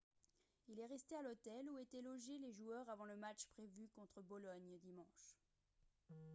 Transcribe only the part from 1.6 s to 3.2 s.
où étaient logés joueurs avant le